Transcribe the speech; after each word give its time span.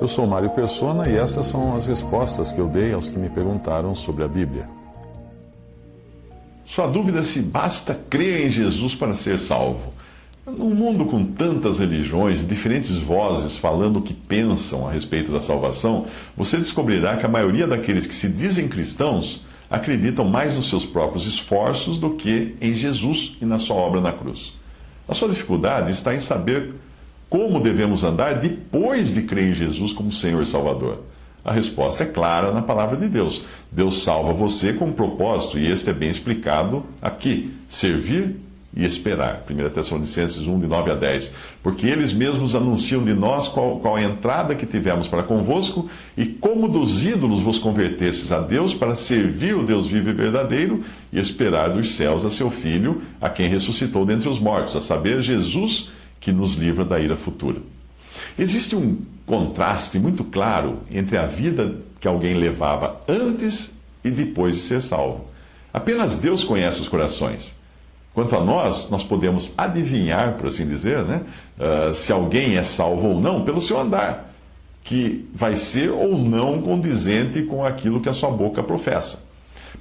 Eu 0.00 0.06
sou 0.06 0.28
Mário 0.28 0.50
Persona 0.50 1.08
e 1.08 1.16
essas 1.16 1.48
são 1.48 1.74
as 1.74 1.86
respostas 1.86 2.52
que 2.52 2.60
eu 2.60 2.68
dei 2.68 2.92
aos 2.92 3.08
que 3.08 3.18
me 3.18 3.28
perguntaram 3.28 3.96
sobre 3.96 4.22
a 4.22 4.28
Bíblia. 4.28 4.64
Sua 6.64 6.86
dúvida 6.86 7.18
é 7.18 7.22
se 7.24 7.40
basta 7.40 7.98
crer 8.08 8.46
em 8.46 8.50
Jesus 8.50 8.94
para 8.94 9.14
ser 9.14 9.40
salvo. 9.40 9.92
Num 10.46 10.72
mundo 10.72 11.04
com 11.04 11.24
tantas 11.24 11.80
religiões, 11.80 12.46
diferentes 12.46 12.96
vozes 12.96 13.56
falando 13.56 13.98
o 13.98 14.02
que 14.02 14.14
pensam 14.14 14.86
a 14.86 14.92
respeito 14.92 15.32
da 15.32 15.40
salvação, 15.40 16.06
você 16.36 16.56
descobrirá 16.58 17.16
que 17.16 17.26
a 17.26 17.28
maioria 17.28 17.66
daqueles 17.66 18.06
que 18.06 18.14
se 18.14 18.28
dizem 18.28 18.68
cristãos 18.68 19.44
acreditam 19.68 20.24
mais 20.24 20.54
nos 20.54 20.68
seus 20.68 20.86
próprios 20.86 21.26
esforços 21.26 21.98
do 21.98 22.10
que 22.10 22.54
em 22.60 22.74
Jesus 22.74 23.36
e 23.42 23.44
na 23.44 23.58
sua 23.58 23.76
obra 23.76 24.00
na 24.00 24.12
cruz. 24.12 24.54
A 25.08 25.14
sua 25.14 25.28
dificuldade 25.28 25.90
está 25.90 26.14
em 26.14 26.20
saber 26.20 26.74
como 27.28 27.60
devemos 27.60 28.02
andar 28.02 28.40
depois 28.40 29.12
de 29.12 29.22
crer 29.22 29.50
em 29.50 29.54
Jesus 29.54 29.92
como 29.92 30.12
Senhor 30.12 30.42
e 30.42 30.46
Salvador. 30.46 31.02
A 31.44 31.52
resposta 31.52 32.02
é 32.02 32.06
clara 32.06 32.52
na 32.52 32.62
palavra 32.62 32.96
de 32.96 33.08
Deus. 33.08 33.44
Deus 33.70 34.02
salva 34.02 34.32
você 34.32 34.72
com 34.72 34.86
um 34.86 34.92
propósito, 34.92 35.58
e 35.58 35.70
este 35.70 35.90
é 35.90 35.92
bem 35.92 36.10
explicado 36.10 36.84
aqui: 37.00 37.54
servir 37.68 38.36
e 38.76 38.84
esperar. 38.84 39.44
1 39.48 39.70
Tessalonicenses 39.70 40.46
1, 40.46 40.60
de 40.60 40.66
9 40.66 40.90
a 40.90 40.94
10. 40.94 41.34
Porque 41.62 41.86
eles 41.86 42.12
mesmos 42.12 42.54
anunciam 42.54 43.02
de 43.04 43.14
nós 43.14 43.48
qual, 43.48 43.78
qual 43.80 43.96
a 43.96 44.02
entrada 44.02 44.54
que 44.54 44.66
tivemos 44.66 45.08
para 45.08 45.22
convosco 45.22 45.88
e 46.16 46.26
como 46.26 46.68
dos 46.68 47.04
ídolos 47.04 47.40
vos 47.40 47.58
convertestes 47.58 48.30
a 48.30 48.40
Deus 48.40 48.74
para 48.74 48.94
servir 48.94 49.56
o 49.56 49.64
Deus 49.64 49.86
vivo 49.86 50.10
e 50.10 50.12
verdadeiro 50.12 50.84
e 51.12 51.18
esperar 51.18 51.70
dos 51.70 51.92
céus 51.92 52.24
a 52.24 52.30
seu 52.30 52.50
Filho, 52.50 53.02
a 53.20 53.28
quem 53.28 53.48
ressuscitou 53.48 54.04
dentre 54.04 54.28
os 54.28 54.38
mortos, 54.38 54.76
a 54.76 54.80
saber, 54.80 55.22
Jesus, 55.22 55.90
que 56.20 56.32
nos 56.32 56.54
livra 56.54 56.84
da 56.84 56.98
ira 56.98 57.16
futura. 57.16 57.60
Existe 58.38 58.74
um 58.74 58.96
contraste 59.26 59.98
muito 59.98 60.24
claro 60.24 60.80
entre 60.90 61.16
a 61.16 61.26
vida 61.26 61.76
que 62.00 62.08
alguém 62.08 62.34
levava 62.34 63.00
antes 63.08 63.76
e 64.04 64.10
depois 64.10 64.56
de 64.56 64.62
ser 64.62 64.80
salvo. 64.80 65.26
Apenas 65.72 66.16
Deus 66.16 66.42
conhece 66.44 66.80
os 66.80 66.88
corações. 66.88 67.56
Quanto 68.14 68.34
a 68.34 68.40
nós, 68.40 68.90
nós 68.90 69.04
podemos 69.04 69.52
adivinhar, 69.56 70.34
por 70.34 70.48
assim 70.48 70.66
dizer, 70.66 71.04
né, 71.04 71.22
uh, 71.58 71.94
se 71.94 72.10
alguém 72.10 72.56
é 72.56 72.62
salvo 72.62 73.08
ou 73.08 73.20
não 73.20 73.44
pelo 73.44 73.60
seu 73.60 73.78
andar, 73.78 74.34
que 74.82 75.28
vai 75.34 75.54
ser 75.54 75.90
ou 75.90 76.18
não 76.18 76.62
condizente 76.62 77.42
com 77.42 77.64
aquilo 77.64 78.00
que 78.00 78.08
a 78.08 78.12
sua 78.12 78.30
boca 78.30 78.62
professa. 78.62 79.22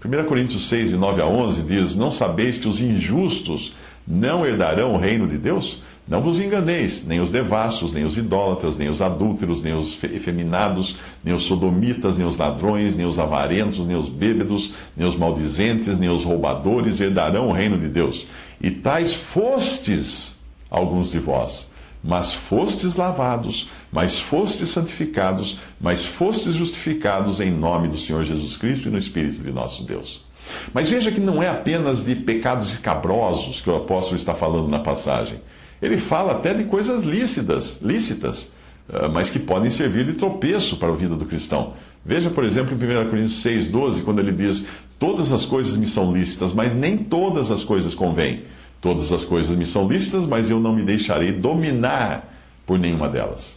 1 0.03 0.25
Coríntios 0.25 0.67
6, 0.69 0.91
de 0.91 0.97
9 0.97 1.21
a 1.21 1.25
11 1.25 1.61
diz: 1.63 1.95
Não 1.95 2.11
sabeis 2.11 2.57
que 2.57 2.67
os 2.67 2.79
injustos 2.79 3.73
não 4.05 4.45
herdarão 4.45 4.93
o 4.93 4.97
reino 4.97 5.27
de 5.27 5.37
Deus? 5.37 5.81
Não 6.07 6.21
vos 6.21 6.39
enganeis, 6.39 7.05
nem 7.05 7.19
os 7.19 7.31
devassos, 7.31 7.91
nem 7.91 8.05
os 8.05 8.17
idólatras, 8.17 8.77
nem 8.77 8.89
os 8.89 9.01
adúlteros, 9.01 9.61
nem 9.61 9.73
os 9.73 10.01
efeminados, 10.05 10.97
nem 11.21 11.33
os 11.33 11.43
sodomitas, 11.43 12.17
nem 12.17 12.25
os 12.25 12.37
ladrões, 12.37 12.95
nem 12.95 13.05
os 13.05 13.19
avarentos, 13.19 13.85
nem 13.85 13.97
os 13.97 14.07
bêbados, 14.07 14.73
nem 14.95 15.07
os 15.07 15.17
maldizentes, 15.17 15.99
nem 15.99 16.09
os 16.09 16.23
roubadores 16.23 17.01
herdarão 17.01 17.49
o 17.49 17.51
reino 17.51 17.77
de 17.77 17.89
Deus. 17.89 18.25
E 18.61 18.71
tais 18.71 19.13
fostes 19.13 20.37
alguns 20.69 21.11
de 21.11 21.19
vós. 21.19 21.69
Mas 22.01 22.33
fostes 22.33 22.95
lavados, 22.95 23.69
mas 23.91 24.17
fostes 24.17 24.69
santificados, 24.69 25.59
mas 25.81 26.05
fostes 26.05 26.53
justificados 26.53 27.41
em 27.41 27.51
nome 27.51 27.89
do 27.89 27.97
Senhor 27.97 28.23
Jesus 28.23 28.55
Cristo 28.55 28.87
e 28.87 28.91
no 28.91 28.97
Espírito 28.97 29.43
de 29.43 29.51
nosso 29.51 29.83
Deus. 29.83 30.25
Mas 30.73 30.89
veja 30.89 31.11
que 31.11 31.19
não 31.19 31.43
é 31.43 31.49
apenas 31.49 32.05
de 32.05 32.15
pecados 32.15 32.71
escabrosos 32.71 33.59
que 33.59 33.69
o 33.69 33.75
apóstolo 33.75 34.15
está 34.15 34.33
falando 34.33 34.69
na 34.69 34.79
passagem. 34.79 35.41
Ele 35.81 35.97
fala 35.97 36.33
até 36.33 36.53
de 36.53 36.63
coisas 36.63 37.03
lícitas, 37.03 37.77
lícitas, 37.81 38.51
ah, 38.91 39.07
mas 39.07 39.29
que 39.29 39.39
podem 39.39 39.69
servir 39.69 40.05
de 40.05 40.13
tropeço 40.13 40.77
para 40.77 40.89
a 40.89 40.95
vida 40.95 41.15
do 41.15 41.25
cristão. 41.25 41.73
Veja, 42.05 42.29
por 42.29 42.43
exemplo, 42.43 42.73
em 42.73 43.05
1 43.05 43.09
Coríntios 43.09 43.43
6,12, 43.43 44.03
quando 44.03 44.19
ele 44.19 44.31
diz: 44.31 44.65
Todas 44.97 45.31
as 45.31 45.45
coisas 45.45 45.75
me 45.75 45.87
são 45.87 46.13
lícitas, 46.13 46.53
mas 46.53 46.73
nem 46.73 46.97
todas 46.97 47.51
as 47.51 47.63
coisas 47.63 47.93
convêm. 47.93 48.43
Todas 48.79 49.11
as 49.11 49.23
coisas 49.23 49.55
me 49.55 49.65
são 49.65 49.87
lícitas, 49.87 50.25
mas 50.25 50.49
eu 50.49 50.59
não 50.59 50.73
me 50.73 50.83
deixarei 50.83 51.31
dominar 51.31 52.33
por 52.65 52.77
nenhuma 52.77 53.09
delas. 53.09 53.55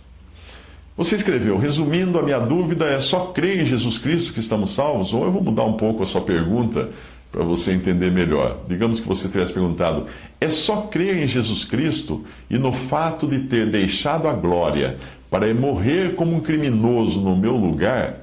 Você 0.96 1.16
escreveu, 1.16 1.56
resumindo, 1.56 2.18
a 2.18 2.22
minha 2.22 2.38
dúvida 2.38 2.86
é 2.86 3.00
só 3.00 3.26
crer 3.26 3.60
em 3.60 3.66
Jesus 3.66 3.96
Cristo 3.96 4.32
que 4.32 4.40
estamos 4.40 4.74
salvos? 4.74 5.14
Ou 5.14 5.24
eu 5.24 5.32
vou 5.32 5.42
mudar 5.42 5.64
um 5.64 5.74
pouco 5.74 6.02
a 6.02 6.06
sua 6.06 6.20
pergunta 6.20 6.90
para 7.30 7.44
você 7.44 7.72
entender 7.72 8.10
melhor. 8.10 8.58
Digamos 8.68 9.00
que 9.00 9.08
você 9.08 9.28
tivesse 9.28 9.52
perguntado: 9.52 10.06
é 10.40 10.48
só 10.48 10.82
crer 10.82 11.16
em 11.18 11.26
Jesus 11.26 11.64
Cristo 11.64 12.24
e 12.48 12.58
no 12.58 12.72
fato 12.72 13.26
de 13.26 13.40
ter 13.40 13.70
deixado 13.70 14.28
a 14.28 14.32
glória 14.32 14.96
para 15.30 15.52
morrer 15.54 16.14
como 16.14 16.34
um 16.34 16.40
criminoso 16.40 17.20
no 17.20 17.36
meu 17.36 17.56
lugar 17.56 18.16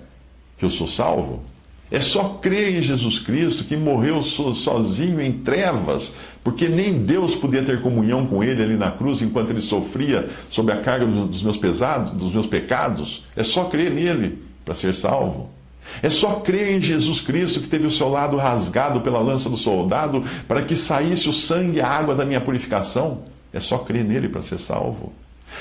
que 0.57 0.65
eu 0.65 0.69
sou 0.69 0.87
salvo? 0.87 1.41
É 1.89 1.99
só 1.99 2.37
crer 2.41 2.75
em 2.75 2.81
Jesus 2.81 3.19
Cristo 3.19 3.63
que 3.63 3.77
morreu 3.77 4.21
sozinho 4.21 5.21
em 5.21 5.31
trevas, 5.31 6.13
porque 6.43 6.67
nem 6.67 7.05
Deus 7.05 7.33
podia 7.33 7.63
ter 7.63 7.81
comunhão 7.81 8.27
com 8.27 8.43
ele 8.43 8.61
ali 8.61 8.75
na 8.75 8.91
cruz 8.91 9.21
enquanto 9.21 9.51
ele 9.51 9.61
sofria 9.61 10.29
sob 10.49 10.69
a 10.69 10.81
carga 10.81 11.05
dos 11.05 11.41
meus 11.41 11.55
pesados, 11.55 12.11
dos 12.11 12.33
meus 12.33 12.47
pecados. 12.47 13.23
É 13.37 13.43
só 13.43 13.65
crer 13.65 13.89
nele 13.89 14.37
para 14.65 14.73
ser 14.73 14.93
salvo. 14.93 15.49
É 16.01 16.09
só 16.09 16.35
crer 16.41 16.75
em 16.75 16.81
Jesus 16.81 17.21
Cristo 17.21 17.61
que 17.61 17.67
teve 17.67 17.87
o 17.87 17.91
seu 17.91 18.09
lado 18.09 18.37
rasgado 18.37 19.01
pela 19.01 19.19
lança 19.19 19.49
do 19.49 19.57
soldado 19.57 20.23
para 20.47 20.61
que 20.61 20.75
saísse 20.75 21.27
o 21.27 21.33
sangue 21.33 21.77
e 21.77 21.81
a 21.81 21.87
água 21.87 22.15
da 22.15 22.25
minha 22.25 22.41
purificação. 22.41 23.19
É 23.51 23.59
só 23.59 23.79
crer 23.79 24.03
nele 24.03 24.29
para 24.29 24.41
ser 24.41 24.57
salvo. 24.57 25.11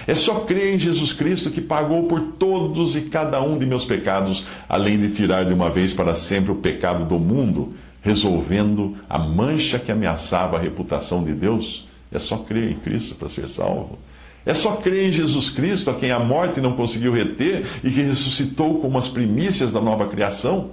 É 0.06 0.14
só 0.14 0.40
crer 0.40 0.74
em 0.74 0.78
Jesus 0.78 1.12
Cristo 1.12 1.50
que 1.50 1.60
pagou 1.60 2.04
por 2.04 2.20
todos 2.38 2.96
e 2.96 3.02
cada 3.02 3.40
um 3.40 3.56
de 3.56 3.64
meus 3.64 3.84
pecados, 3.84 4.46
além 4.68 4.98
de 4.98 5.10
tirar 5.10 5.44
de 5.44 5.54
uma 5.54 5.70
vez 5.70 5.92
para 5.92 6.14
sempre 6.14 6.52
o 6.52 6.56
pecado 6.56 7.04
do 7.04 7.18
mundo, 7.18 7.74
resolvendo 8.02 8.96
a 9.08 9.18
mancha 9.18 9.78
que 9.78 9.90
ameaçava 9.90 10.56
a 10.56 10.60
reputação 10.60 11.24
de 11.24 11.32
Deus. 11.32 11.88
É 12.12 12.18
só 12.18 12.38
crer 12.38 12.70
em 12.70 12.76
Cristo 12.76 13.14
para 13.14 13.28
ser 13.28 13.48
salvo. 13.48 13.98
É 14.46 14.54
só 14.54 14.76
crer 14.76 15.08
em 15.08 15.10
Jesus 15.12 15.50
Cristo, 15.50 15.90
a 15.90 15.94
quem 15.94 16.12
a 16.12 16.20
morte 16.20 16.60
não 16.60 16.76
conseguiu 16.76 17.12
reter 17.12 17.66
e 17.82 17.90
que 17.90 18.00
ressuscitou 18.00 18.80
como 18.80 18.96
as 18.96 19.08
primícias 19.08 19.72
da 19.72 19.80
nova 19.80 20.06
criação. 20.06 20.70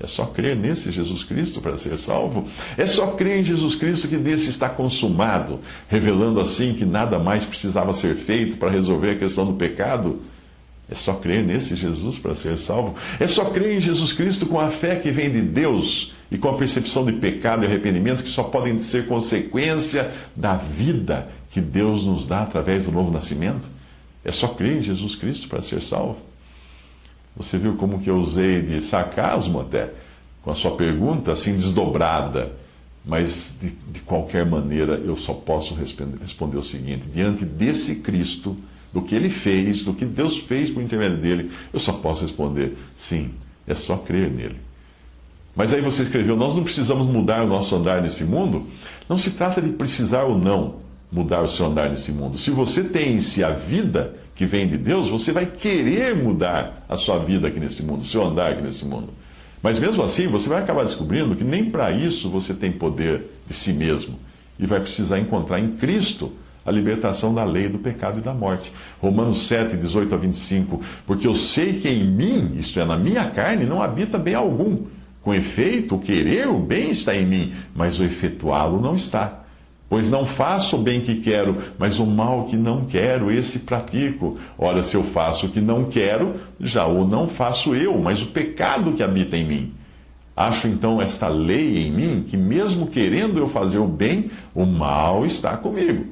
É 0.00 0.06
só 0.08 0.26
crer 0.26 0.56
nesse 0.56 0.90
Jesus 0.90 1.22
Cristo 1.22 1.60
para 1.60 1.78
ser 1.78 1.96
salvo. 1.96 2.48
É 2.76 2.84
só 2.84 3.12
crer 3.12 3.38
em 3.38 3.44
Jesus 3.44 3.76
Cristo 3.76 4.08
que 4.08 4.16
desse 4.16 4.50
está 4.50 4.68
consumado, 4.68 5.60
revelando 5.88 6.40
assim 6.40 6.74
que 6.74 6.84
nada 6.84 7.16
mais 7.20 7.44
precisava 7.44 7.92
ser 7.92 8.16
feito 8.16 8.56
para 8.56 8.70
resolver 8.70 9.12
a 9.12 9.16
questão 9.16 9.46
do 9.46 9.52
pecado. 9.52 10.20
É 10.90 10.96
só 10.96 11.14
crer 11.14 11.44
nesse 11.44 11.76
Jesus 11.76 12.18
para 12.18 12.34
ser 12.34 12.58
salvo. 12.58 12.96
É 13.20 13.28
só 13.28 13.44
crer 13.44 13.76
em 13.76 13.80
Jesus 13.80 14.12
Cristo 14.12 14.46
com 14.46 14.58
a 14.58 14.70
fé 14.70 14.96
que 14.96 15.12
vem 15.12 15.30
de 15.30 15.40
Deus 15.40 16.12
e 16.30 16.38
com 16.38 16.48
a 16.48 16.56
percepção 16.56 17.04
de 17.04 17.12
pecado 17.12 17.62
e 17.62 17.66
arrependimento 17.66 18.22
que 18.22 18.30
só 18.30 18.44
podem 18.44 18.80
ser 18.80 19.06
consequência 19.06 20.12
da 20.34 20.56
vida 20.56 21.28
que 21.50 21.60
Deus 21.60 22.04
nos 22.04 22.26
dá 22.26 22.42
através 22.42 22.84
do 22.84 22.92
novo 22.92 23.10
nascimento. 23.10 23.68
É 24.24 24.32
só 24.32 24.48
crer 24.48 24.78
em 24.78 24.82
Jesus 24.82 25.14
Cristo 25.14 25.48
para 25.48 25.62
ser 25.62 25.80
salvo. 25.80 26.18
Você 27.36 27.58
viu 27.58 27.76
como 27.76 28.00
que 28.00 28.08
eu 28.08 28.16
usei 28.16 28.62
de 28.62 28.80
sarcasmo 28.80 29.60
até, 29.60 29.92
com 30.42 30.50
a 30.50 30.54
sua 30.54 30.76
pergunta 30.76 31.32
assim 31.32 31.52
desdobrada. 31.52 32.52
Mas, 33.04 33.54
de, 33.60 33.70
de 33.70 34.00
qualquer 34.00 34.46
maneira, 34.46 34.94
eu 34.94 35.14
só 35.14 35.34
posso 35.34 35.74
responder, 35.74 36.18
responder 36.20 36.56
o 36.56 36.62
seguinte: 36.62 37.06
diante 37.06 37.44
desse 37.44 37.96
Cristo, 37.96 38.56
do 38.92 39.02
que 39.02 39.14
ele 39.14 39.28
fez, 39.28 39.84
do 39.84 39.92
que 39.92 40.06
Deus 40.06 40.38
fez 40.38 40.70
por 40.70 40.82
intermédio 40.82 41.18
dele, 41.18 41.50
eu 41.72 41.80
só 41.80 41.92
posso 41.92 42.22
responder: 42.22 42.78
sim, 42.96 43.32
é 43.66 43.74
só 43.74 43.96
crer 43.96 44.30
nele. 44.30 44.56
Mas 45.54 45.72
aí 45.72 45.80
você 45.80 46.02
escreveu: 46.02 46.36
nós 46.36 46.54
não 46.54 46.64
precisamos 46.64 47.06
mudar 47.06 47.44
o 47.44 47.48
nosso 47.48 47.74
andar 47.76 48.02
nesse 48.02 48.24
mundo. 48.24 48.66
Não 49.08 49.18
se 49.18 49.32
trata 49.32 49.60
de 49.60 49.70
precisar 49.70 50.24
ou 50.24 50.38
não 50.38 50.76
mudar 51.12 51.42
o 51.42 51.48
seu 51.48 51.66
andar 51.66 51.90
nesse 51.90 52.10
mundo. 52.10 52.36
Se 52.38 52.50
você 52.50 52.82
tem 52.82 53.14
em 53.14 53.20
si 53.20 53.44
a 53.44 53.50
vida 53.50 54.16
que 54.34 54.46
vem 54.46 54.66
de 54.66 54.76
Deus, 54.76 55.08
você 55.08 55.30
vai 55.30 55.46
querer 55.46 56.16
mudar 56.16 56.84
a 56.88 56.96
sua 56.96 57.18
vida 57.18 57.46
aqui 57.46 57.60
nesse 57.60 57.84
mundo, 57.84 58.02
o 58.02 58.06
seu 58.06 58.24
andar 58.24 58.52
aqui 58.52 58.62
nesse 58.62 58.84
mundo. 58.84 59.10
Mas 59.62 59.78
mesmo 59.78 60.02
assim, 60.02 60.26
você 60.26 60.48
vai 60.48 60.60
acabar 60.60 60.84
descobrindo 60.84 61.36
que 61.36 61.44
nem 61.44 61.70
para 61.70 61.90
isso 61.92 62.28
você 62.28 62.52
tem 62.52 62.72
poder 62.72 63.30
de 63.46 63.54
si 63.54 63.72
mesmo. 63.72 64.18
E 64.58 64.66
vai 64.66 64.80
precisar 64.80 65.18
encontrar 65.18 65.60
em 65.60 65.72
Cristo 65.76 66.32
a 66.66 66.70
libertação 66.70 67.32
da 67.32 67.44
lei 67.44 67.68
do 67.68 67.78
pecado 67.78 68.18
e 68.18 68.22
da 68.22 68.34
morte. 68.34 68.72
Romanos 69.00 69.46
7, 69.46 69.76
18 69.76 70.14
a 70.14 70.18
25. 70.18 70.82
Porque 71.06 71.26
eu 71.26 71.34
sei 71.34 71.74
que 71.74 71.88
em 71.88 72.04
mim, 72.04 72.56
isto 72.58 72.78
é, 72.80 72.84
na 72.84 72.96
minha 72.96 73.30
carne, 73.30 73.64
não 73.64 73.80
habita 73.80 74.18
bem 74.18 74.34
algum. 74.34 74.84
Com 75.24 75.32
efeito, 75.32 75.94
o 75.94 75.98
querer 75.98 76.46
o 76.48 76.58
bem 76.58 76.90
está 76.90 77.16
em 77.16 77.24
mim, 77.24 77.54
mas 77.74 77.98
o 77.98 78.04
efetuá-lo 78.04 78.78
não 78.78 78.94
está. 78.94 79.40
Pois 79.88 80.10
não 80.10 80.26
faço 80.26 80.76
o 80.76 80.82
bem 80.82 81.00
que 81.00 81.16
quero, 81.16 81.56
mas 81.78 81.98
o 81.98 82.04
mal 82.04 82.44
que 82.44 82.56
não 82.56 82.84
quero, 82.84 83.30
esse 83.30 83.60
pratico. 83.60 84.36
Ora, 84.58 84.82
se 84.82 84.96
eu 84.96 85.02
faço 85.02 85.46
o 85.46 85.48
que 85.48 85.62
não 85.62 85.84
quero, 85.84 86.34
já 86.60 86.84
o 86.84 87.08
não 87.08 87.26
faço 87.26 87.74
eu, 87.74 87.98
mas 87.98 88.20
o 88.20 88.26
pecado 88.26 88.92
que 88.92 89.02
habita 89.02 89.34
em 89.34 89.46
mim. 89.46 89.72
Acho 90.36 90.68
então 90.68 91.00
esta 91.00 91.28
lei 91.28 91.86
em 91.86 91.90
mim 91.90 92.24
que, 92.28 92.36
mesmo 92.36 92.88
querendo 92.88 93.38
eu 93.38 93.48
fazer 93.48 93.78
o 93.78 93.86
bem, 93.86 94.30
o 94.54 94.66
mal 94.66 95.24
está 95.24 95.56
comigo. 95.56 96.04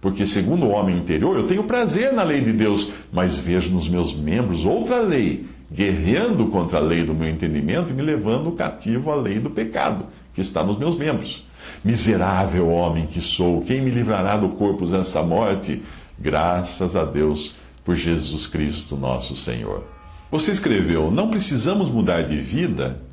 Porque, 0.00 0.26
segundo 0.26 0.66
o 0.66 0.70
homem 0.70 0.96
interior, 0.96 1.36
eu 1.36 1.46
tenho 1.46 1.62
prazer 1.62 2.12
na 2.12 2.24
lei 2.24 2.40
de 2.40 2.52
Deus, 2.52 2.90
mas 3.12 3.36
vejo 3.36 3.70
nos 3.70 3.88
meus 3.88 4.14
membros 4.14 4.64
outra 4.64 5.00
lei, 5.00 5.46
guerreando 5.70 6.46
contra 6.46 6.78
a 6.78 6.82
lei 6.82 7.04
do 7.04 7.14
meu 7.14 7.28
entendimento 7.28 7.90
e 7.90 7.92
me 7.92 8.02
levando 8.02 8.52
cativo 8.52 9.10
à 9.10 9.14
lei 9.14 9.38
do 9.38 9.50
pecado, 9.50 10.06
que 10.34 10.40
está 10.40 10.62
nos 10.62 10.78
meus 10.78 10.96
membros. 10.96 11.46
Miserável 11.84 12.68
homem 12.68 13.06
que 13.06 13.20
sou, 13.20 13.62
quem 13.62 13.80
me 13.82 13.90
livrará 13.90 14.36
do 14.36 14.50
corpo 14.50 14.86
dessa 14.86 15.22
morte? 15.22 15.82
Graças 16.18 16.96
a 16.96 17.04
Deus 17.04 17.56
por 17.84 17.94
Jesus 17.94 18.46
Cristo, 18.46 18.96
nosso 18.96 19.36
Senhor. 19.36 19.84
Você 20.30 20.50
escreveu: 20.50 21.10
Não 21.10 21.28
precisamos 21.28 21.90
mudar 21.90 22.22
de 22.22 22.38
vida 22.38 23.08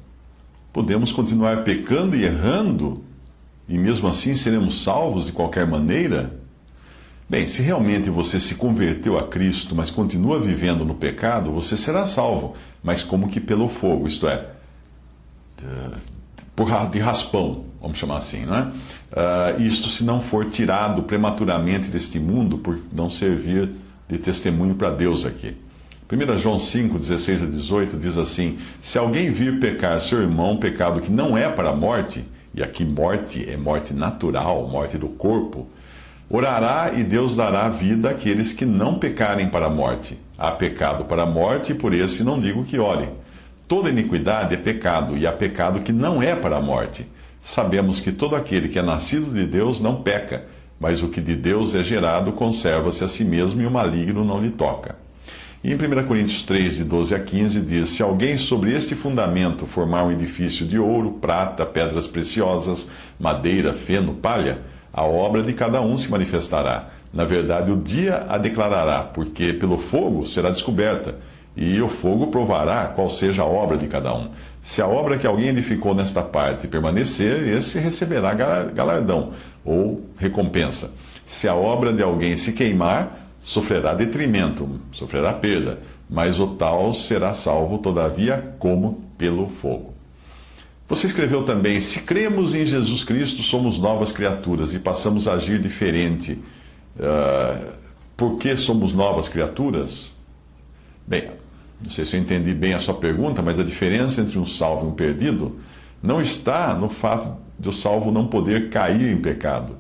Podemos 0.76 1.14
continuar 1.14 1.64
pecando 1.64 2.18
e 2.18 2.26
errando 2.26 3.02
e 3.66 3.78
mesmo 3.78 4.10
assim 4.10 4.36
seremos 4.36 4.84
salvos 4.84 5.28
de 5.28 5.32
qualquer 5.32 5.66
maneira? 5.66 6.38
Bem, 7.28 7.48
se 7.48 7.62
realmente 7.62 8.10
você 8.10 8.40
se 8.40 8.54
converteu 8.54 9.18
a 9.18 9.28
Cristo, 9.28 9.76
mas 9.76 9.90
continua 9.90 10.40
vivendo 10.40 10.86
no 10.86 10.94
pecado, 10.94 11.52
você 11.52 11.76
será 11.76 12.06
salvo, 12.06 12.56
mas 12.84 13.04
como 13.04 13.28
que 13.28 13.40
pelo 13.40 13.68
fogo, 13.68 14.08
isto 14.08 14.28
é, 14.28 14.46
de 16.92 17.00
raspão, 17.00 17.66
vamos 17.82 17.98
chamar 17.98 18.18
assim, 18.18 18.46
não 18.46 18.56
é? 18.56 18.62
Uh, 18.62 19.62
isto 19.62 19.90
se 19.90 20.04
não 20.04 20.22
for 20.22 20.46
tirado 20.46 21.04
prematuramente 21.04 21.90
deste 21.90 22.20
mundo 22.20 22.58
por 22.58 22.80
não 22.94 23.10
servir 23.10 23.72
de 24.08 24.18
testemunho 24.18 24.76
para 24.76 24.92
Deus 24.92 25.26
aqui. 25.26 25.56
1 26.12 26.38
João 26.38 26.60
5, 26.60 27.00
16 27.00 27.44
a 27.44 27.46
18 27.48 27.98
diz 27.98 28.18
assim: 28.18 28.60
Se 28.82 28.98
alguém 28.98 29.32
vir 29.32 29.60
pecar 29.60 30.00
seu 30.00 30.22
irmão, 30.22 30.58
pecado 30.58 31.02
que 31.02 31.12
não 31.12 31.36
é 31.36 31.50
para 31.50 31.72
a 31.72 31.76
morte, 31.76 32.24
e 32.54 32.62
aqui 32.62 32.86
morte 32.86 33.50
é 33.50 33.58
morte 33.58 33.94
natural, 33.94 34.68
morte 34.68 34.98
do 34.98 35.08
corpo, 35.10 35.68
orará 36.30 36.94
e 36.96 37.04
Deus 37.04 37.36
dará 37.36 37.70
vida 37.70 38.10
àqueles 38.10 38.52
que 38.52 38.66
não 38.66 39.00
pecarem 39.00 39.50
para 39.50 39.68
a 39.68 39.70
morte. 39.70 40.18
Há 40.38 40.52
pecado 40.52 41.06
para 41.06 41.24
a 41.24 41.26
morte, 41.26 41.72
e 41.72 41.76
por 41.76 41.94
esse 41.94 42.24
não 42.24 42.40
digo 42.40 42.64
que 42.64 42.80
ore. 42.80 43.10
Toda 43.68 43.90
iniquidade 43.90 44.54
é 44.54 44.58
pecado, 44.58 45.18
e 45.18 45.26
há 45.26 45.32
pecado 45.32 45.82
que 45.82 45.92
não 45.92 46.22
é 46.22 46.36
para 46.36 46.58
a 46.58 46.62
morte. 46.62 47.06
Sabemos 47.42 48.00
que 48.00 48.12
todo 48.12 48.36
aquele 48.36 48.68
que 48.68 48.80
é 48.80 48.82
nascido 48.82 49.32
de 49.34 49.46
Deus 49.46 49.80
não 49.80 50.02
peca, 50.02 50.46
mas 50.80 51.02
o 51.02 51.10
que 51.10 51.22
de 51.22 51.36
Deus 51.36 51.76
é 51.76 51.84
gerado 51.84 52.32
conserva-se 52.34 53.04
a 53.04 53.08
si 53.08 53.24
mesmo 53.24 53.62
e 53.62 53.66
o 53.66 53.72
maligno 53.72 54.26
não 54.26 54.42
lhe 54.42 54.52
toca. 54.52 54.96
E 55.64 55.72
em 55.72 55.76
1 55.76 56.08
Coríntios 56.08 56.44
3, 56.44 56.78
de 56.78 56.84
12 56.84 57.16
a 57.16 57.20
15, 57.20 57.62
diz: 57.62 57.90
Se 57.90 58.04
alguém 58.04 58.38
sobre 58.38 58.74
este 58.74 58.94
fundamento 58.94 59.66
formar 59.66 60.04
um 60.04 60.12
edifício 60.12 60.66
de 60.66 60.78
ouro, 60.78 61.14
prata, 61.14 61.66
pedras 61.66 62.06
preciosas, 62.06 62.88
madeira, 63.20 63.74
feno, 63.74 64.14
palha, 64.14 64.60
a 64.96 65.04
obra 65.04 65.44
de 65.44 65.52
cada 65.52 65.82
um 65.82 65.94
se 65.98 66.10
manifestará. 66.10 66.88
Na 67.14 67.26
verdade, 67.26 67.70
o 67.70 67.76
dia 67.76 68.26
a 68.30 68.38
declarará, 68.38 69.00
porque 69.00 69.52
pelo 69.52 69.78
fogo 69.78 70.26
será 70.26 70.50
descoberta, 70.50 71.16
e 71.56 71.82
o 71.82 71.90
fogo 71.90 72.28
provará 72.28 72.86
qual 72.96 73.10
seja 73.10 73.42
a 73.42 73.46
obra 73.46 73.78
de 73.78 73.88
cada 73.88 74.16
um. 74.16 74.30
Se 74.62 74.82
a 74.82 74.88
obra 74.88 75.18
que 75.18 75.28
alguém 75.28 75.50
edificou 75.50 75.94
nesta 75.94 76.22
parte 76.22 76.70
permanecer, 76.70 77.46
esse 77.46 77.78
receberá 77.78 78.34
galardão 78.34 79.32
ou 79.66 80.02
recompensa. 80.18 80.92
Se 81.26 81.46
a 81.50 81.56
obra 81.56 81.92
de 81.92 82.02
alguém 82.02 82.38
se 82.38 82.54
queimar, 82.54 83.20
sofrerá 83.44 83.94
detrimento, 83.94 84.80
sofrerá 84.94 85.34
perda, 85.34 85.80
mas 86.10 86.40
o 86.40 86.56
tal 86.56 86.94
será 86.94 87.34
salvo, 87.34 87.80
todavia, 87.80 88.54
como 88.60 89.04
pelo 89.18 89.50
fogo. 89.50 89.95
Você 90.88 91.08
escreveu 91.08 91.44
também: 91.44 91.80
se 91.82 92.02
cremos 92.02 92.54
em 92.54 92.66
Jesus 92.66 93.04
Cristo, 93.04 93.42
somos 93.42 93.80
novas 93.80 94.12
criaturas 94.12 94.74
e 94.74 94.80
passamos 94.80 95.28
a 95.28 95.34
agir 95.34 95.60
diferente. 95.60 96.40
Uh, 96.98 97.74
por 98.16 98.38
que 98.38 98.56
somos 98.56 98.94
novas 98.94 99.28
criaturas? 99.28 100.16
Bem, 101.06 101.32
não 101.84 101.92
sei 101.92 102.06
se 102.06 102.16
eu 102.16 102.22
entendi 102.22 102.54
bem 102.54 102.74
a 102.74 102.80
sua 102.80 102.94
pergunta, 102.94 103.42
mas 103.42 103.60
a 103.60 103.64
diferença 103.64 104.22
entre 104.22 104.40
um 104.40 104.46
salvo 104.46 104.86
e 104.86 104.90
um 104.90 104.94
perdido 104.94 105.60
não 106.02 106.22
está 106.22 106.74
no 106.74 106.88
fato 106.88 107.36
de 107.60 107.70
o 107.70 107.72
salvo 107.72 108.12
não 108.12 108.28
poder 108.28 108.70
cair 108.70 109.12
em 109.12 109.18
pecado, 109.18 109.78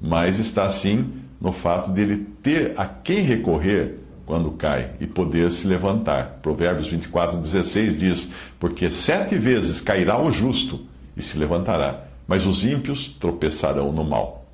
mas 0.00 0.38
está 0.38 0.68
sim 0.68 1.12
no 1.40 1.52
fato 1.52 1.90
dele 1.90 2.26
ter 2.42 2.74
a 2.76 2.84
quem 2.84 3.22
recorrer 3.22 3.98
quando 4.28 4.50
cai 4.50 4.90
e 5.00 5.06
poder 5.06 5.50
se 5.50 5.66
levantar. 5.66 6.38
Provérbios 6.42 6.86
24, 6.86 7.38
16 7.38 7.98
diz: 7.98 8.30
Porque 8.60 8.90
sete 8.90 9.36
vezes 9.36 9.80
cairá 9.80 10.20
o 10.20 10.30
justo 10.30 10.80
e 11.16 11.22
se 11.22 11.38
levantará, 11.38 12.04
mas 12.26 12.46
os 12.46 12.62
ímpios 12.62 13.08
tropeçarão 13.18 13.90
no 13.90 14.04
mal. 14.04 14.44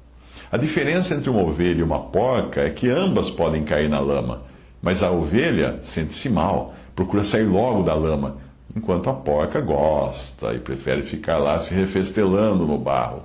A 0.50 0.56
diferença 0.56 1.16
entre 1.16 1.28
uma 1.28 1.42
ovelha 1.42 1.80
e 1.80 1.82
uma 1.82 1.98
porca 1.98 2.60
é 2.60 2.70
que 2.70 2.88
ambas 2.88 3.28
podem 3.28 3.64
cair 3.64 3.88
na 3.88 3.98
lama, 3.98 4.42
mas 4.80 5.02
a 5.02 5.10
ovelha 5.10 5.80
sente-se 5.82 6.28
mal, 6.28 6.72
procura 6.94 7.24
sair 7.24 7.44
logo 7.44 7.82
da 7.82 7.94
lama, 7.94 8.36
enquanto 8.76 9.10
a 9.10 9.12
porca 9.12 9.60
gosta 9.60 10.54
e 10.54 10.60
prefere 10.60 11.02
ficar 11.02 11.38
lá 11.38 11.58
se 11.58 11.74
refestelando 11.74 12.64
no 12.64 12.78
barro. 12.78 13.22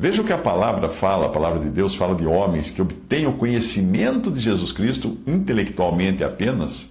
Veja 0.00 0.22
o 0.22 0.24
que 0.24 0.32
a 0.32 0.38
palavra 0.38 0.88
fala, 0.88 1.26
a 1.26 1.28
palavra 1.28 1.60
de 1.60 1.68
Deus 1.68 1.94
fala 1.94 2.14
de 2.14 2.24
homens 2.24 2.70
que 2.70 2.80
obtêm 2.80 3.26
o 3.26 3.34
conhecimento 3.34 4.30
de 4.30 4.40
Jesus 4.40 4.72
Cristo 4.72 5.18
intelectualmente 5.26 6.24
apenas, 6.24 6.90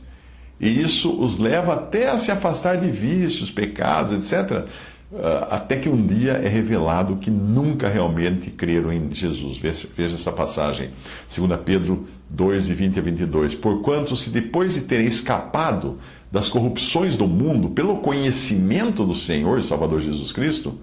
e 0.60 0.70
isso 0.80 1.20
os 1.20 1.40
leva 1.40 1.74
até 1.74 2.08
a 2.08 2.20
se 2.20 2.32
afastar 2.32 2.78
de 2.78 2.92
vícios, 2.92 3.50
pecados, 3.50 4.14
etc., 4.14 4.68
ah, 5.12 5.48
até 5.50 5.78
que 5.78 5.90
um 5.90 6.06
dia 6.06 6.34
é 6.34 6.48
revelado 6.48 7.16
que 7.16 7.32
nunca 7.32 7.90
realmente 7.90 8.52
creram 8.52 8.94
em 8.94 9.12
Jesus. 9.12 9.58
Veja 9.58 10.14
essa 10.14 10.32
passagem, 10.32 10.92
2 11.36 11.60
Pedro 11.66 12.08
2, 12.30 12.70
20 12.70 13.00
a 13.00 13.02
22. 13.02 13.56
Porquanto, 13.56 14.16
se 14.16 14.30
depois 14.30 14.76
de 14.76 14.82
terem 14.82 15.08
escapado 15.08 15.98
das 16.32 16.48
corrupções 16.48 17.18
do 17.18 17.28
mundo 17.28 17.72
pelo 17.72 17.98
conhecimento 18.02 19.04
do 19.04 19.16
Senhor 19.16 19.58
e 19.58 19.64
Salvador 19.64 20.00
Jesus 20.00 20.32
Cristo, 20.32 20.78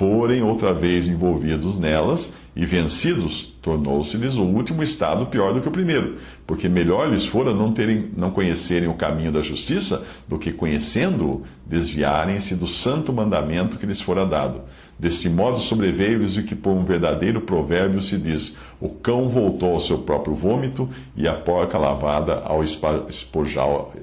forem 0.00 0.42
outra 0.42 0.72
vez 0.72 1.06
envolvidos 1.06 1.78
nelas 1.78 2.32
e 2.56 2.64
vencidos, 2.64 3.52
tornou-se-lhes 3.60 4.34
o 4.34 4.42
último 4.42 4.82
estado 4.82 5.26
pior 5.26 5.52
do 5.52 5.60
que 5.60 5.68
o 5.68 5.70
primeiro, 5.70 6.16
porque 6.46 6.70
melhor 6.70 7.10
lhes 7.10 7.26
fora 7.26 7.52
não, 7.52 7.70
terem, 7.74 8.08
não 8.16 8.30
conhecerem 8.30 8.88
o 8.88 8.94
caminho 8.94 9.30
da 9.30 9.42
justiça 9.42 10.02
do 10.26 10.38
que, 10.38 10.52
conhecendo-o, 10.52 11.42
desviarem-se 11.66 12.54
do 12.54 12.66
santo 12.66 13.12
mandamento 13.12 13.76
que 13.76 13.84
lhes 13.84 14.00
fora 14.00 14.24
dado. 14.24 14.62
Deste 14.98 15.28
modo 15.28 15.58
sobreveio-lhes 15.58 16.34
o 16.38 16.44
que 16.44 16.54
por 16.54 16.70
um 16.70 16.82
verdadeiro 16.82 17.42
provérbio 17.42 18.00
se 18.00 18.16
diz: 18.16 18.56
o 18.80 18.88
cão 18.88 19.28
voltou 19.28 19.74
ao 19.74 19.80
seu 19.80 19.98
próprio 19.98 20.34
vômito 20.34 20.88
e 21.14 21.28
a 21.28 21.34
porca 21.34 21.76
lavada 21.76 22.40
ao 22.40 22.62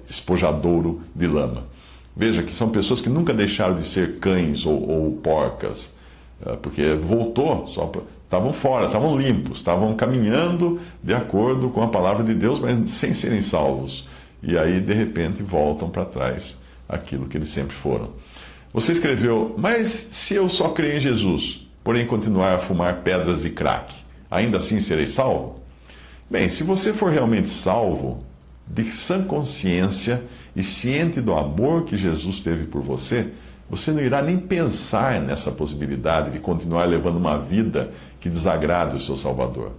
espojadouro 0.08 1.02
de 1.16 1.26
lama. 1.26 1.64
Veja 2.18 2.42
que 2.42 2.52
são 2.52 2.70
pessoas 2.70 3.00
que 3.00 3.10
nunca 3.10 3.32
deixaram 3.32 3.76
de 3.76 3.88
ser 3.88 4.18
cães 4.18 4.66
ou, 4.66 4.90
ou 4.90 5.12
porcas, 5.18 5.94
é, 6.44 6.56
porque 6.56 6.96
voltou, 6.96 7.68
só 7.68 7.92
estavam 8.24 8.52
fora, 8.52 8.88
estavam 8.88 9.16
limpos, 9.16 9.60
estavam 9.60 9.96
caminhando 9.96 10.80
de 11.04 11.14
acordo 11.14 11.70
com 11.70 11.84
a 11.84 11.88
palavra 11.88 12.24
de 12.24 12.34
Deus, 12.34 12.60
mas 12.60 12.90
sem 12.90 13.14
serem 13.14 13.40
salvos. 13.40 14.08
E 14.42 14.58
aí, 14.58 14.82
de 14.82 14.94
repente, 14.94 15.44
voltam 15.44 15.92
para 15.92 16.06
trás 16.06 16.58
aquilo 16.90 17.28
que 17.28 17.38
eles 17.38 17.50
sempre 17.50 17.76
foram. 17.76 18.10
Você 18.74 18.94
escreveu, 18.94 19.54
mas 19.56 19.88
se 19.88 20.34
eu 20.34 20.50
só 20.50 20.70
creio 20.70 20.98
em 20.98 21.00
Jesus, 21.00 21.68
porém 21.84 22.08
continuar 22.08 22.56
a 22.56 22.60
fumar 22.60 23.02
pedras 23.02 23.46
e 23.46 23.52
crack, 23.52 23.94
ainda 24.30 24.58
assim 24.58 24.80
serei 24.80 25.06
salvo? 25.06 25.60
Bem, 26.30 26.50
se 26.50 26.64
você 26.64 26.92
for 26.92 27.12
realmente 27.12 27.48
salvo, 27.48 28.20
de 28.68 28.84
sã 28.86 29.24
consciência 29.24 30.24
e 30.58 30.64
ciente 30.64 31.22
do 31.22 31.36
amor 31.36 31.84
que 31.84 31.96
Jesus 31.96 32.42
teve 32.42 32.66
por 32.66 32.82
você, 32.82 33.30
você 33.70 33.92
não 33.92 34.02
irá 34.02 34.24
nem 34.24 34.40
pensar 34.40 35.22
nessa 35.22 35.52
possibilidade 35.52 36.32
de 36.32 36.40
continuar 36.40 36.86
levando 36.86 37.18
uma 37.18 37.38
vida 37.38 37.92
que 38.20 38.28
desagrade 38.28 38.96
o 38.96 39.00
seu 39.00 39.16
Salvador. 39.16 39.74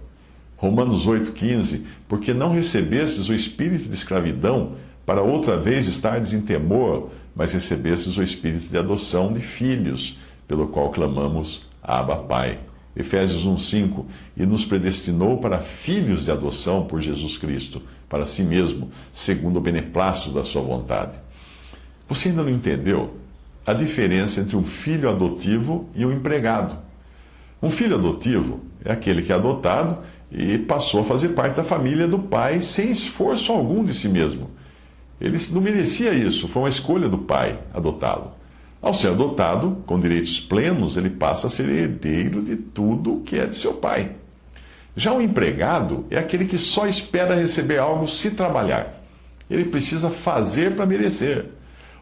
Romanos 0.55 1.05
8,15: 1.05 1.83
Porque 2.07 2.33
não 2.33 2.53
recebestes 2.53 3.27
o 3.27 3.33
espírito 3.33 3.89
de 3.89 3.95
escravidão 3.95 4.75
para 5.05 5.21
outra 5.21 5.57
vez 5.57 5.85
estardes 5.85 6.31
em 6.31 6.39
temor, 6.39 7.09
mas 7.35 7.51
recebestes 7.51 8.15
o 8.15 8.23
espírito 8.23 8.69
de 8.69 8.77
adoção 8.77 9.33
de 9.33 9.41
filhos, 9.41 10.17
pelo 10.47 10.69
qual 10.69 10.91
clamamos, 10.91 11.67
Abba, 11.83 12.15
Pai. 12.15 12.57
Efésios 12.95 13.45
1:5, 13.45 14.05
e 14.35 14.45
nos 14.45 14.63
predestinou 14.65 15.39
para 15.39 15.59
filhos 15.59 16.23
de 16.23 16.31
adoção 16.31 16.85
por 16.85 17.01
Jesus 17.01 17.37
Cristo, 17.37 17.81
para 18.09 18.25
si 18.25 18.41
mesmo, 18.43 18.89
segundo 19.13 19.57
o 19.57 19.61
beneplácito 19.61 20.31
da 20.31 20.43
sua 20.43 20.61
vontade. 20.61 21.13
Você 22.07 22.29
ainda 22.29 22.41
não 22.41 22.49
entendeu 22.49 23.15
a 23.65 23.71
diferença 23.71 24.41
entre 24.41 24.57
um 24.57 24.63
filho 24.63 25.07
adotivo 25.07 25.87
e 25.95 26.03
um 26.03 26.11
empregado? 26.11 26.75
Um 27.61 27.69
filho 27.69 27.95
adotivo 27.95 28.61
é 28.83 28.91
aquele 28.91 29.21
que 29.21 29.31
é 29.31 29.35
adotado 29.35 29.99
e 30.31 30.57
passou 30.57 31.01
a 31.01 31.03
fazer 31.03 31.29
parte 31.29 31.57
da 31.57 31.63
família 31.63 32.07
do 32.07 32.17
pai 32.17 32.61
sem 32.61 32.89
esforço 32.89 33.51
algum 33.51 33.83
de 33.83 33.93
si 33.93 34.09
mesmo. 34.09 34.49
Ele 35.21 35.37
não 35.51 35.61
merecia 35.61 36.13
isso, 36.13 36.47
foi 36.47 36.63
uma 36.63 36.69
escolha 36.69 37.07
do 37.07 37.17
pai 37.17 37.59
adotá-lo. 37.73 38.31
Ao 38.81 38.93
ser 38.93 39.09
adotado, 39.09 39.83
com 39.85 39.99
direitos 39.99 40.39
plenos, 40.39 40.95
ele 40.95 41.09
passa 41.09 41.47
a 41.47 41.49
ser 41.49 41.69
herdeiro 41.69 42.41
de 42.41 42.55
tudo 42.55 43.21
que 43.25 43.37
é 43.37 43.45
de 43.45 43.55
seu 43.57 43.73
pai. 43.73 44.15
Já 44.99 45.13
o 45.13 45.21
empregado 45.21 46.05
é 46.09 46.17
aquele 46.17 46.43
que 46.43 46.57
só 46.57 46.85
espera 46.85 47.33
receber 47.33 47.77
algo 47.77 48.05
se 48.05 48.31
trabalhar. 48.31 49.01
Ele 49.49 49.63
precisa 49.63 50.09
fazer 50.09 50.75
para 50.75 50.85
merecer. 50.85 51.45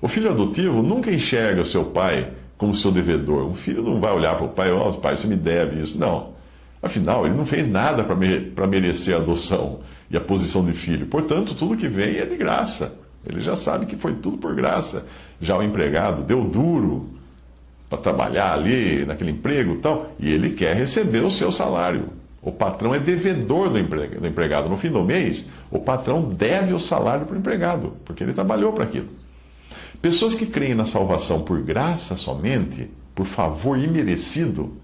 O 0.02 0.08
filho 0.08 0.32
adotivo 0.32 0.82
nunca 0.82 1.12
enxerga 1.12 1.62
o 1.62 1.66
seu 1.66 1.86
pai 1.86 2.32
como 2.58 2.74
seu 2.74 2.92
devedor. 2.92 3.46
Um 3.46 3.54
filho 3.54 3.84
não 3.84 4.02
vai 4.02 4.12
olhar 4.12 4.36
para 4.36 4.46
o 4.46 4.50
pai 4.50 4.70
e 4.70 4.72
falar, 4.72 4.88
oh, 4.88 4.94
pai, 4.94 5.16
você 5.16 5.28
me 5.28 5.36
deve 5.36 5.80
isso. 5.80 6.00
Não. 6.00 6.34
Afinal, 6.82 7.28
ele 7.28 7.36
não 7.36 7.46
fez 7.46 7.68
nada 7.68 8.04
para 8.04 8.66
merecer 8.66 9.14
a 9.14 9.20
adoção 9.20 9.82
e 10.10 10.18
a 10.18 10.20
posição 10.20 10.66
de 10.66 10.74
filho. 10.74 11.06
Portanto, 11.06 11.54
tudo 11.54 11.78
que 11.78 11.88
vem 11.88 12.18
é 12.18 12.26
de 12.26 12.36
graça. 12.36 12.98
Ele 13.24 13.42
já 13.42 13.56
sabe 13.56 13.86
que 13.86 13.96
foi 13.96 14.16
tudo 14.16 14.40
por 14.40 14.56
graça. 14.56 15.06
Já 15.40 15.56
o 15.56 15.62
empregado 15.62 16.24
deu 16.24 16.44
duro 16.44 17.12
para 17.88 18.00
trabalhar 18.00 18.54
ali 18.54 19.06
naquele 19.06 19.30
emprego 19.30 19.76
e 19.76 19.78
tal, 19.78 20.12
e 20.20 20.32
ele 20.32 20.50
quer 20.50 20.76
receber 20.76 21.24
o 21.24 21.30
seu 21.30 21.52
salário. 21.52 22.18
O 22.48 22.52
patrão 22.54 22.96
é 22.96 23.00
devedor 23.00 23.70
do 23.70 23.78
empregado. 23.78 24.70
No 24.70 24.78
fim 24.78 24.90
do 24.90 25.04
mês, 25.04 25.50
o 25.70 25.80
patrão 25.80 26.30
deve 26.30 26.74
o 26.74 26.80
salário 26.80 27.26
para 27.26 27.36
o 27.36 27.40
empregado, 27.40 27.98
porque 28.06 28.24
ele 28.24 28.32
trabalhou 28.32 28.72
para 28.72 28.86
aquilo. 28.86 29.10
Pessoas 30.02 30.34
que 30.34 30.46
creem 30.46 30.74
na 30.74 30.86
salvação 30.86 31.42
por 31.42 31.62
graça 31.62 32.16
somente, 32.16 32.90
por 33.14 33.26
favor 33.26 33.78
imerecido, 33.78 34.78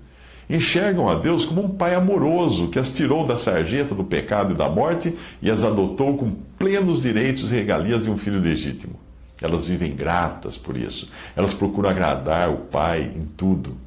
enxergam 0.50 1.08
a 1.08 1.15
Deus 1.15 1.46
como 1.46 1.63
um 1.63 1.70
pai 1.70 1.96
amoroso 1.96 2.67
que 2.67 2.77
as 2.77 2.91
tirou 2.91 3.25
da 3.25 3.38
sarjeta 3.38 3.96
do 3.96 4.03
pecado 4.03 4.53
e 4.53 4.58
da 4.58 4.67
morte 4.67 5.17
e 5.41 5.50
as 5.50 5.63
adotou 5.63 6.17
com 6.17 6.36
plenos 6.60 7.01
direitos 7.01 7.50
e 7.50 7.55
regalias 7.55 8.03
de 8.03 8.12
um 8.12 8.17
filho 8.17 8.41
legítimo. 8.41 9.00
Elas 9.41 9.65
vivem 9.65 9.96
gratas 9.96 10.58
por 10.58 10.75
isso. 10.75 11.10
Elas 11.34 11.53
procuram 11.53 11.89
agradar 11.89 12.50
o 12.50 12.58
pai 12.58 13.03
em 13.15 13.25
tudo. 13.38 13.77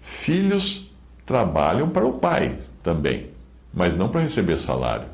Filhos 0.00 0.93
trabalham 1.26 1.88
para 1.88 2.06
o 2.06 2.14
pai 2.14 2.58
também, 2.82 3.26
mas 3.72 3.96
não 3.96 4.08
para 4.08 4.22
receber 4.22 4.56
salário. 4.56 5.06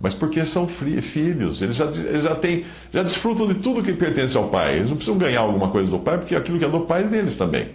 Mas 0.00 0.14
porque 0.14 0.44
são 0.44 0.68
filhos, 0.68 1.62
eles 1.62 1.76
já, 1.76 1.86
eles 1.86 2.22
já, 2.22 2.34
têm, 2.34 2.66
já 2.92 3.02
desfrutam 3.02 3.48
de 3.48 3.54
tudo 3.54 3.82
que 3.82 3.94
pertence 3.94 4.36
ao 4.36 4.48
pai. 4.48 4.76
Eles 4.76 4.90
não 4.90 4.96
precisam 4.96 5.18
ganhar 5.18 5.40
alguma 5.40 5.70
coisa 5.70 5.90
do 5.90 5.98
pai, 5.98 6.18
porque 6.18 6.34
aquilo 6.34 6.58
que 6.58 6.64
é 6.66 6.68
do 6.68 6.80
pai 6.80 7.04
é 7.04 7.06
deles 7.06 7.38
também. 7.38 7.70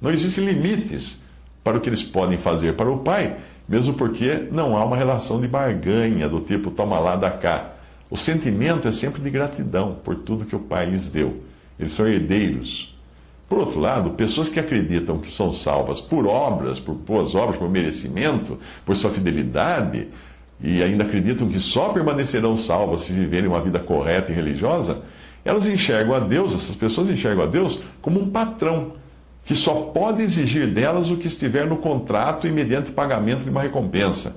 Não 0.00 0.10
existem 0.10 0.44
limites 0.44 1.22
para 1.62 1.78
o 1.78 1.80
que 1.80 1.88
eles 1.88 2.02
podem 2.02 2.36
fazer 2.36 2.74
para 2.76 2.90
o 2.90 2.98
pai, 2.98 3.36
mesmo 3.66 3.94
porque 3.94 4.46
não 4.52 4.76
há 4.76 4.84
uma 4.84 4.96
relação 4.96 5.40
de 5.40 5.48
barganha 5.48 6.28
do 6.28 6.40
tipo 6.40 6.70
toma 6.70 6.98
lá, 6.98 7.16
dá 7.16 7.30
cá. 7.30 7.70
O 8.10 8.16
sentimento 8.16 8.86
é 8.86 8.92
sempre 8.92 9.22
de 9.22 9.30
gratidão 9.30 9.96
por 10.04 10.16
tudo 10.16 10.44
que 10.44 10.54
o 10.54 10.60
pai 10.60 10.84
lhes 10.84 11.08
deu. 11.08 11.42
Eles 11.78 11.92
são 11.92 12.06
herdeiros. 12.06 12.93
Por 13.48 13.58
outro 13.58 13.78
lado, 13.78 14.10
pessoas 14.10 14.48
que 14.48 14.58
acreditam 14.58 15.18
que 15.18 15.30
são 15.30 15.52
salvas 15.52 16.00
por 16.00 16.26
obras, 16.26 16.80
por 16.80 16.94
boas 16.94 17.34
obras, 17.34 17.56
por 17.56 17.68
merecimento, 17.68 18.58
por 18.84 18.96
sua 18.96 19.10
fidelidade, 19.10 20.08
e 20.60 20.82
ainda 20.82 21.04
acreditam 21.04 21.48
que 21.48 21.58
só 21.58 21.90
permanecerão 21.90 22.56
salvas 22.56 23.02
se 23.02 23.12
viverem 23.12 23.48
uma 23.48 23.60
vida 23.60 23.78
correta 23.78 24.32
e 24.32 24.34
religiosa, 24.34 25.02
elas 25.44 25.66
enxergam 25.66 26.14
a 26.14 26.20
Deus, 26.20 26.54
essas 26.54 26.74
pessoas 26.74 27.10
enxergam 27.10 27.44
a 27.44 27.46
Deus 27.46 27.80
como 28.00 28.20
um 28.20 28.30
patrão 28.30 28.92
que 29.44 29.54
só 29.54 29.74
pode 29.74 30.22
exigir 30.22 30.68
delas 30.68 31.10
o 31.10 31.18
que 31.18 31.26
estiver 31.26 31.66
no 31.66 31.76
contrato 31.76 32.46
e 32.46 32.52
mediante 32.52 32.90
pagamento 32.92 33.42
de 33.42 33.50
uma 33.50 33.60
recompensa. 33.60 34.36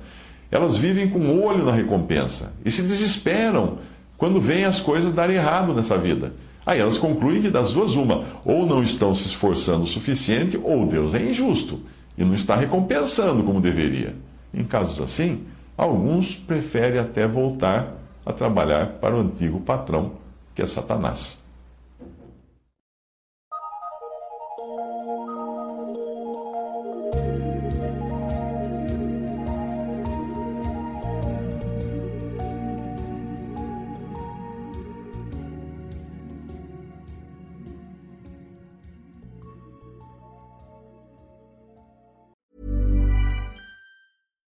Elas 0.51 0.75
vivem 0.75 1.09
com 1.09 1.19
um 1.19 1.43
olho 1.43 1.63
na 1.63 1.71
recompensa 1.71 2.51
e 2.65 2.69
se 2.69 2.81
desesperam 2.81 3.79
quando 4.17 4.41
veem 4.41 4.65
as 4.65 4.81
coisas 4.81 5.13
darem 5.13 5.37
errado 5.37 5.73
nessa 5.73 5.97
vida. 5.97 6.33
Aí 6.67 6.81
elas 6.81 6.97
concluem 6.97 7.41
que 7.41 7.49
das 7.49 7.71
duas 7.71 7.91
uma, 7.91 8.25
ou 8.43 8.65
não 8.65 8.83
estão 8.83 9.15
se 9.15 9.25
esforçando 9.25 9.85
o 9.85 9.87
suficiente, 9.87 10.59
ou 10.61 10.85
Deus 10.85 11.13
é 11.13 11.23
injusto 11.23 11.79
e 12.17 12.25
não 12.25 12.33
está 12.33 12.57
recompensando 12.57 13.41
como 13.41 13.61
deveria. 13.61 14.13
Em 14.53 14.65
casos 14.65 14.99
assim, 14.99 15.45
alguns 15.77 16.35
preferem 16.35 16.99
até 16.99 17.25
voltar 17.25 17.93
a 18.25 18.33
trabalhar 18.33 18.97
para 18.99 19.15
o 19.15 19.21
antigo 19.21 19.61
patrão, 19.61 20.11
que 20.53 20.61
é 20.61 20.65
Satanás. 20.65 21.41